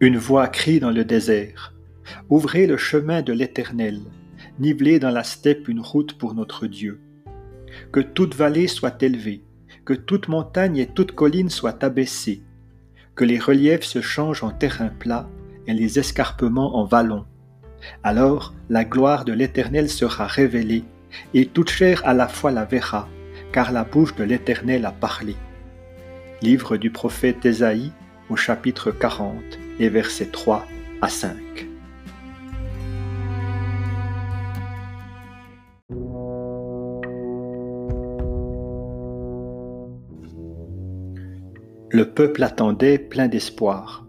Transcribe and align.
Une 0.00 0.16
voix 0.16 0.46
crie 0.46 0.78
dans 0.78 0.92
le 0.92 1.04
désert. 1.04 1.74
Ouvrez 2.28 2.68
le 2.68 2.76
chemin 2.76 3.20
de 3.20 3.32
l'Éternel, 3.32 3.98
nivelez 4.60 5.00
dans 5.00 5.10
la 5.10 5.24
steppe 5.24 5.66
une 5.66 5.80
route 5.80 6.16
pour 6.16 6.34
notre 6.34 6.68
Dieu. 6.68 7.00
Que 7.90 7.98
toute 7.98 8.36
vallée 8.36 8.68
soit 8.68 9.02
élevée, 9.02 9.42
que 9.84 9.94
toute 9.94 10.28
montagne 10.28 10.76
et 10.76 10.86
toute 10.86 11.16
colline 11.16 11.50
soient 11.50 11.84
abaissées, 11.84 12.44
que 13.16 13.24
les 13.24 13.40
reliefs 13.40 13.82
se 13.82 14.00
changent 14.00 14.44
en 14.44 14.52
terrain 14.52 14.86
plat 14.86 15.28
et 15.66 15.74
les 15.74 15.98
escarpements 15.98 16.76
en 16.76 16.84
vallons. 16.84 17.26
Alors 18.04 18.54
la 18.68 18.84
gloire 18.84 19.24
de 19.24 19.32
l'Éternel 19.32 19.90
sera 19.90 20.28
révélée, 20.28 20.84
et 21.34 21.46
toute 21.46 21.70
chair 21.70 22.02
à 22.04 22.14
la 22.14 22.28
fois 22.28 22.52
la 22.52 22.64
verra, 22.64 23.08
car 23.50 23.72
la 23.72 23.82
bouche 23.82 24.14
de 24.14 24.22
l'Éternel 24.22 24.86
a 24.86 24.92
parlé. 24.92 25.34
Livre 26.40 26.76
du 26.76 26.92
prophète 26.92 27.44
Ésaïe 27.44 27.90
au 28.30 28.36
chapitre 28.36 28.92
40 28.92 29.58
et 29.78 29.88
versets 29.88 30.26
3 30.26 30.66
à 31.00 31.08
5. 31.08 31.36
Le 41.90 42.04
peuple 42.04 42.42
attendait 42.42 42.98
plein 42.98 43.28
d'espoir. 43.28 44.06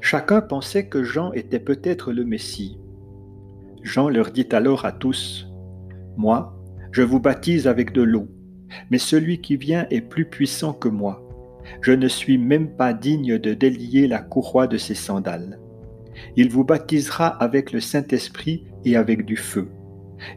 Chacun 0.00 0.40
pensait 0.40 0.86
que 0.86 1.02
Jean 1.02 1.32
était 1.32 1.58
peut-être 1.58 2.12
le 2.12 2.24
Messie. 2.24 2.78
Jean 3.82 4.08
leur 4.08 4.30
dit 4.30 4.48
alors 4.52 4.84
à 4.84 4.92
tous, 4.92 5.48
Moi, 6.16 6.56
je 6.92 7.02
vous 7.02 7.20
baptise 7.20 7.66
avec 7.66 7.92
de 7.92 8.02
l'eau, 8.02 8.28
mais 8.90 8.98
celui 8.98 9.40
qui 9.40 9.56
vient 9.56 9.86
est 9.90 10.00
plus 10.00 10.26
puissant 10.26 10.72
que 10.72 10.88
moi. 10.88 11.27
Je 11.80 11.92
ne 11.92 12.08
suis 12.08 12.38
même 12.38 12.70
pas 12.76 12.92
digne 12.92 13.38
de 13.38 13.54
délier 13.54 14.06
la 14.06 14.18
courroie 14.18 14.66
de 14.66 14.76
ses 14.76 14.94
sandales. 14.94 15.58
Il 16.36 16.50
vous 16.50 16.64
baptisera 16.64 17.26
avec 17.26 17.72
le 17.72 17.80
Saint-Esprit 17.80 18.64
et 18.84 18.96
avec 18.96 19.24
du 19.24 19.36
feu. 19.36 19.68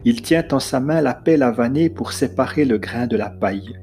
Il 0.04 0.22
tient 0.22 0.46
en 0.52 0.60
sa 0.60 0.80
main 0.80 1.00
la 1.00 1.14
pelle 1.14 1.42
à 1.42 1.50
vanner 1.50 1.90
pour 1.90 2.12
séparer 2.12 2.64
le 2.64 2.78
grain 2.78 3.06
de 3.06 3.16
la 3.16 3.30
paille. 3.30 3.78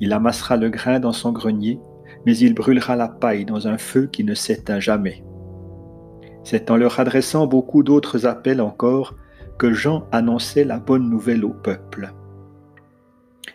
Il 0.00 0.12
amassera 0.12 0.56
le 0.56 0.70
grain 0.70 1.00
dans 1.00 1.12
son 1.12 1.32
grenier, 1.32 1.80
mais 2.26 2.36
il 2.36 2.54
brûlera 2.54 2.96
la 2.96 3.08
paille 3.08 3.44
dans 3.44 3.68
un 3.68 3.78
feu 3.78 4.08
qui 4.10 4.24
ne 4.24 4.34
s'éteint 4.34 4.80
jamais. 4.80 5.24
C'est 6.44 6.70
en 6.70 6.76
leur 6.76 7.00
adressant 7.00 7.46
beaucoup 7.46 7.82
d'autres 7.82 8.26
appels 8.26 8.60
encore 8.60 9.16
que 9.58 9.72
Jean 9.72 10.06
annonçait 10.12 10.64
la 10.64 10.78
bonne 10.78 11.08
nouvelle 11.08 11.44
au 11.44 11.50
peuple. 11.50 12.12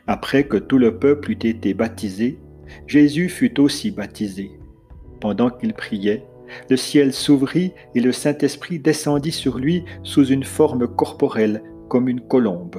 Après 0.08 0.46
que 0.46 0.58
tout 0.58 0.78
le 0.78 0.98
peuple 0.98 1.31
eut 1.31 1.46
été 1.46 1.73
baptisé, 1.73 2.40
Jésus 2.88 3.30
fut 3.30 3.59
aussi 3.59 3.92
baptisé. 3.92 4.52
Pendant 5.20 5.50
qu'il 5.50 5.73
priait, 5.73 6.25
le 6.70 6.78
ciel 6.78 7.14
s'ouvrit 7.14 7.73
et 7.95 8.00
le 8.00 8.12
Saint-Esprit 8.12 8.80
descendit 8.80 9.31
sur 9.31 9.58
lui 9.58 9.84
sous 10.03 10.25
une 10.25 10.44
forme 10.44 10.88
corporelle 10.88 11.64
comme 11.90 12.08
une 12.08 12.22
colombe. 12.22 12.78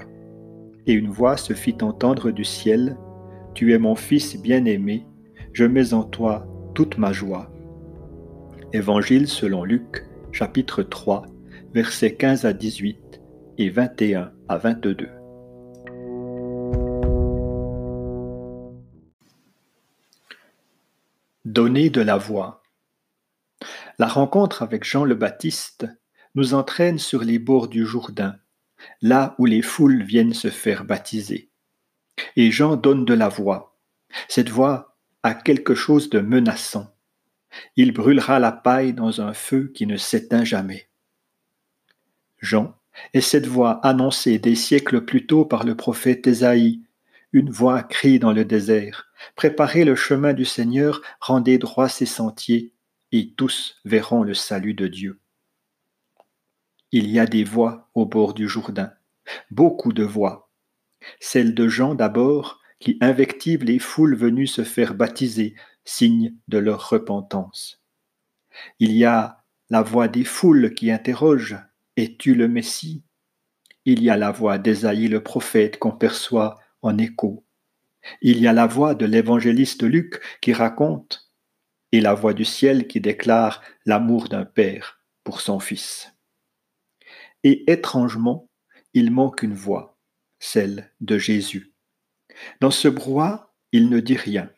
Et 0.87 0.93
une 0.93 1.11
voix 1.11 1.37
se 1.37 1.53
fit 1.53 1.77
entendre 1.83 2.31
du 2.31 2.45
ciel, 2.45 2.97
Tu 3.55 3.75
es 3.75 3.79
mon 3.79 3.95
Fils 3.95 4.41
bien-aimé, 4.41 5.05
je 5.53 5.65
mets 5.65 5.93
en 5.93 6.05
toi 6.05 6.47
toute 6.75 6.99
ma 6.99 7.13
joie. 7.13 7.51
Évangile 8.73 9.27
selon 9.27 9.65
Luc, 9.65 10.07
chapitre 10.33 10.83
3, 10.83 11.27
versets 11.75 12.15
15 12.15 12.45
à 12.45 12.53
18 12.53 13.21
et 13.59 13.69
21 13.69 14.31
à 14.49 14.57
22. 14.57 15.20
Donner 21.47 21.89
de 21.89 22.03
la 22.03 22.19
voix. 22.19 22.63
La 23.99 24.07
rencontre 24.07 24.63
avec 24.63 24.85
Jean 24.85 25.05
le 25.05 25.15
Baptiste 25.15 25.87
nous 26.35 26.53
entraîne 26.53 26.99
sur 26.99 27.25
les 27.25 27.39
bords 27.39 27.69
du 27.69 27.87
Jourdain, 27.87 28.37
là 29.01 29.35
où 29.39 29.47
les 29.47 29.63
foules 29.63 30.03
viennent 30.03 30.35
se 30.35 30.51
faire 30.51 30.85
baptiser. 30.85 31.51
Et 32.37 32.51
Jean 32.51 32.77
donne 32.77 33.07
de 33.07 33.15
la 33.15 33.31
voix. 33.31 33.79
Cette 34.29 34.51
voix 34.51 34.99
a 35.23 35.33
quelque 35.33 35.75
chose 35.75 36.11
de 36.11 36.21
menaçant. 36.21 36.95
Il 37.75 37.93
brûlera 37.93 38.39
la 38.39 38.53
paille 38.53 38.93
dans 38.93 39.23
un 39.23 39.33
feu 39.33 39.73
qui 39.75 39.87
ne 39.87 39.97
s'éteint 39.97 40.45
jamais. 40.45 40.91
Jean 42.39 42.77
est 43.15 43.23
cette 43.23 43.47
voix 43.47 43.81
annoncée 43.83 44.39
des 44.39 44.57
siècles 44.57 45.07
plus 45.07 45.27
tôt 45.27 45.47
par 45.47 45.65
le 45.65 45.75
prophète 45.75 46.27
Ésaïe. 46.27 46.83
Une 47.33 47.51
voix 47.51 47.85
crie 47.85 48.19
dans 48.19 48.33
le 48.33 48.45
désert 48.45 49.09
Préparez 49.37 49.85
le 49.85 49.95
chemin 49.95 50.33
du 50.33 50.45
Seigneur, 50.45 51.01
rendez 51.21 51.59
droit 51.59 51.89
ses 51.89 52.07
sentiers, 52.07 52.73
et 53.13 53.33
tous 53.37 53.81
verront 53.85 54.25
le 54.25 54.35
salut 54.35 54.75
de 54.75 54.89
Dieu. 54.89 55.21
Il 56.91 57.09
y 57.09 57.21
a 57.21 57.27
des 57.27 57.45
voix 57.45 57.89
au 57.95 58.05
bord 58.05 58.35
du 58.35 58.49
Jourdain, 58.49 58.93
beaucoup 59.53 59.93
de 59.93 60.03
voix. 60.03 60.51
Celle 61.21 61.55
de 61.55 61.69
Jean 61.69 61.95
d'abord, 61.95 62.61
qui 62.81 62.99
invectivent 63.01 63.65
les 63.65 63.79
foules 63.79 64.17
venues 64.17 64.49
se 64.49 64.65
faire 64.65 64.95
baptiser, 64.95 65.55
signe 65.85 66.35
de 66.49 66.59
leur 66.59 66.89
repentance. 66.89 67.81
Il 68.81 68.93
y 68.93 69.05
a 69.05 69.45
la 69.69 69.83
voix 69.83 70.09
des 70.09 70.25
foules 70.25 70.75
qui 70.75 70.91
interroge 70.91 71.57
Es-tu 71.97 72.35
le 72.35 72.49
Messie? 72.49 73.05
Il 73.85 74.03
y 74.03 74.11
a 74.11 74.17
la 74.17 74.33
voix 74.33 74.59
d'Ésaïe 74.59 75.09
le 75.09 75.23
prophète 75.23 75.79
qu'on 75.79 75.93
perçoit 75.93 76.59
en 76.83 76.99
écho. 76.99 77.45
Il 78.23 78.39
y 78.41 78.47
a 78.47 78.53
la 78.53 78.67
voix 78.67 78.95
de 78.95 79.07
l'évangéliste 79.07 79.83
Luc 79.83 80.21
qui 80.41 80.53
raconte, 80.53 81.31
et 81.93 82.01
la 82.01 82.15
voix 82.15 82.35
du 82.35 82.45
ciel 82.45 82.87
qui 82.87 83.01
déclare 83.01 83.63
l'amour 83.85 84.29
d'un 84.29 84.45
père 84.45 85.01
pour 85.25 85.41
son 85.41 85.59
fils. 85.61 86.13
Et 87.43 87.71
étrangement, 87.71 88.49
il 88.95 89.11
manque 89.11 89.43
une 89.43 89.55
voix, 89.55 89.99
celle 90.39 90.93
de 91.01 91.19
Jésus. 91.19 91.75
Dans 92.61 92.71
ce 92.71 92.89
brouhaha, 92.89 93.53
il 93.73 93.89
ne 93.89 94.01
dit 94.01 94.17
rien. 94.17 94.51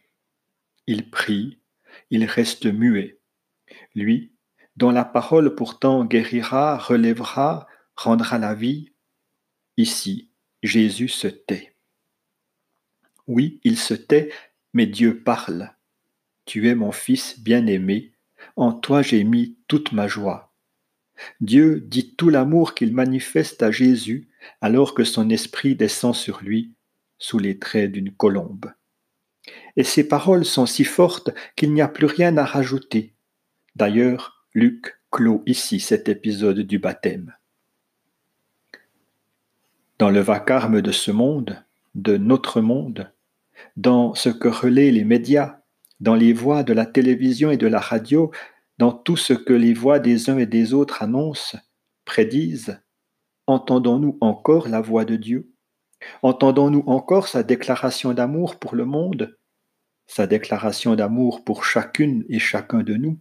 Il 0.86 1.10
prie, 1.10 1.60
il 2.10 2.24
reste 2.24 2.66
muet. 2.66 3.20
Lui, 3.94 4.34
dont 4.76 4.90
la 4.90 5.04
parole 5.04 5.54
pourtant 5.54 6.04
guérira, 6.04 6.78
relèvera, 6.78 7.66
rendra 7.96 8.38
la 8.38 8.54
vie, 8.54 8.92
ici, 9.76 10.30
Jésus 10.62 11.08
se 11.08 11.28
tait. 11.28 11.71
Oui, 13.26 13.60
il 13.64 13.78
se 13.78 13.94
tait, 13.94 14.30
mais 14.72 14.86
Dieu 14.86 15.22
parle. 15.22 15.72
Tu 16.44 16.68
es 16.68 16.74
mon 16.74 16.92
Fils 16.92 17.40
bien-aimé, 17.40 18.12
en 18.56 18.72
toi 18.72 19.02
j'ai 19.02 19.24
mis 19.24 19.58
toute 19.68 19.92
ma 19.92 20.08
joie. 20.08 20.52
Dieu 21.40 21.80
dit 21.80 22.14
tout 22.16 22.30
l'amour 22.30 22.74
qu'il 22.74 22.92
manifeste 22.92 23.62
à 23.62 23.70
Jésus 23.70 24.28
alors 24.60 24.94
que 24.94 25.04
son 25.04 25.30
esprit 25.30 25.76
descend 25.76 26.14
sur 26.14 26.42
lui 26.42 26.74
sous 27.18 27.38
les 27.38 27.58
traits 27.58 27.92
d'une 27.92 28.12
colombe. 28.12 28.72
Et 29.76 29.84
ces 29.84 30.06
paroles 30.06 30.44
sont 30.44 30.66
si 30.66 30.84
fortes 30.84 31.30
qu'il 31.56 31.72
n'y 31.72 31.82
a 31.82 31.88
plus 31.88 32.06
rien 32.06 32.36
à 32.36 32.44
rajouter. 32.44 33.14
D'ailleurs, 33.76 34.46
Luc 34.54 34.98
clôt 35.10 35.42
ici 35.46 35.80
cet 35.80 36.08
épisode 36.08 36.60
du 36.60 36.78
baptême. 36.78 37.34
Dans 39.98 40.10
le 40.10 40.20
vacarme 40.20 40.82
de 40.82 40.92
ce 40.92 41.10
monde, 41.10 41.64
de 41.94 42.16
notre 42.16 42.60
monde, 42.60 43.12
dans 43.76 44.14
ce 44.14 44.28
que 44.28 44.48
relaient 44.48 44.90
les 44.90 45.04
médias, 45.04 45.58
dans 46.00 46.14
les 46.14 46.32
voix 46.32 46.62
de 46.62 46.72
la 46.72 46.86
télévision 46.86 47.50
et 47.50 47.56
de 47.56 47.66
la 47.66 47.80
radio, 47.80 48.30
dans 48.78 48.92
tout 48.92 49.16
ce 49.16 49.32
que 49.32 49.52
les 49.52 49.74
voix 49.74 49.98
des 49.98 50.30
uns 50.30 50.38
et 50.38 50.46
des 50.46 50.72
autres 50.72 51.02
annoncent, 51.02 51.58
prédisent, 52.04 52.82
entendons-nous 53.46 54.18
encore 54.20 54.68
la 54.68 54.80
voix 54.80 55.04
de 55.04 55.16
Dieu? 55.16 55.52
Entendons-nous 56.22 56.82
encore 56.86 57.28
sa 57.28 57.42
déclaration 57.42 58.12
d'amour 58.12 58.58
pour 58.58 58.74
le 58.74 58.84
monde, 58.84 59.38
sa 60.06 60.26
déclaration 60.26 60.96
d'amour 60.96 61.44
pour 61.44 61.64
chacune 61.64 62.24
et 62.28 62.38
chacun 62.38 62.82
de 62.82 62.94
nous? 62.94 63.18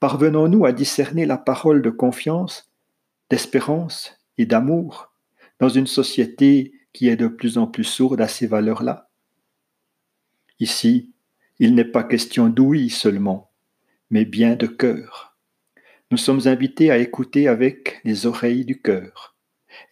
Parvenons-nous 0.00 0.64
à 0.64 0.72
discerner 0.72 1.26
la 1.26 1.38
parole 1.38 1.82
de 1.82 1.90
confiance, 1.90 2.72
d'espérance 3.30 4.18
et 4.38 4.46
d'amour 4.46 5.12
dans 5.60 5.68
une 5.68 5.86
société 5.86 6.72
qui 6.96 7.08
est 7.08 7.16
de 7.16 7.28
plus 7.28 7.58
en 7.58 7.66
plus 7.66 7.84
sourde 7.84 8.22
à 8.22 8.28
ces 8.28 8.46
valeurs-là 8.46 9.10
Ici, 10.58 11.12
il 11.58 11.74
n'est 11.74 11.84
pas 11.84 12.02
question 12.02 12.48
d'ouïe 12.48 12.88
seulement, 12.88 13.52
mais 14.08 14.24
bien 14.24 14.56
de 14.56 14.66
cœur. 14.66 15.36
Nous 16.10 16.16
sommes 16.16 16.46
invités 16.46 16.90
à 16.90 16.96
écouter 16.96 17.48
avec 17.48 18.00
les 18.04 18.24
oreilles 18.24 18.64
du 18.64 18.80
cœur 18.80 19.36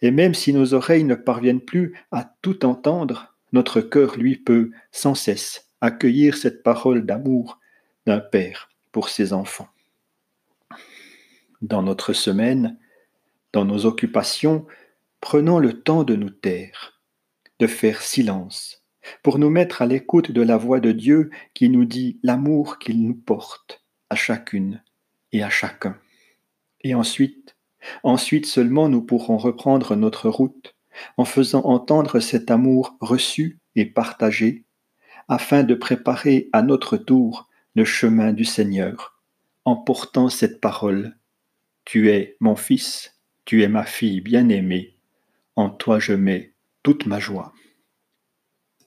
et 0.01 0.09
même 0.09 0.33
si 0.33 0.51
nos 0.51 0.73
oreilles 0.73 1.03
ne 1.03 1.13
parviennent 1.13 1.61
plus 1.61 1.93
à 2.11 2.33
tout 2.41 2.65
entendre, 2.65 3.35
notre 3.51 3.81
cœur, 3.81 4.17
lui, 4.17 4.35
peut 4.35 4.71
sans 4.91 5.13
cesse 5.13 5.69
accueillir 5.81 6.35
cette 6.35 6.63
parole 6.63 7.05
d'amour 7.05 7.59
d'un 8.07 8.19
Père 8.19 8.69
pour 8.91 9.09
ses 9.09 9.31
enfants. 9.31 9.69
Dans 11.61 11.83
notre 11.83 12.13
semaine, 12.13 12.79
dans 13.53 13.65
nos 13.65 13.85
occupations, 13.85 14.65
prenons 15.21 15.59
le 15.59 15.81
temps 15.81 16.03
de 16.03 16.15
nous 16.15 16.29
taire, 16.31 16.94
de 17.59 17.67
faire 17.67 18.01
silence, 18.01 18.83
pour 19.23 19.39
nous 19.39 19.49
mettre 19.49 19.81
à 19.81 19.85
l'écoute 19.85 20.31
de 20.31 20.41
la 20.41 20.57
voix 20.57 20.79
de 20.79 20.91
Dieu 20.91 21.29
qui 21.53 21.69
nous 21.69 21.85
dit 21.85 22.19
l'amour 22.23 22.79
qu'il 22.79 23.05
nous 23.05 23.15
porte 23.15 23.83
à 24.09 24.15
chacune 24.15 24.83
et 25.31 25.43
à 25.43 25.49
chacun. 25.49 25.97
Et 26.81 26.93
ensuite, 26.93 27.55
ensuite 28.03 28.45
seulement 28.45 28.89
nous 28.89 29.01
pourrons 29.01 29.37
reprendre 29.37 29.95
notre 29.95 30.29
route 30.29 30.75
en 31.17 31.25
faisant 31.25 31.63
entendre 31.65 32.19
cet 32.19 32.51
amour 32.51 32.95
reçu 32.99 33.59
et 33.75 33.85
partagé, 33.85 34.63
afin 35.27 35.63
de 35.63 35.75
préparer 35.75 36.49
à 36.53 36.61
notre 36.61 36.97
tour 36.97 37.49
le 37.75 37.83
chemin 37.83 38.31
du 38.31 38.45
Seigneur, 38.45 39.19
en 39.65 39.75
portant 39.75 40.29
cette 40.29 40.61
parole. 40.61 41.17
Tu 41.83 42.09
es 42.11 42.37
mon 42.39 42.55
fils, 42.55 43.19
tu 43.43 43.63
es 43.63 43.67
ma 43.67 43.83
fille 43.83 44.21
bien-aimée, 44.21 44.97
en 45.55 45.69
toi 45.69 45.99
je 45.99 46.13
mets 46.13 46.54
toute 46.85 47.07
ma 47.07 47.19
joie. 47.19 47.51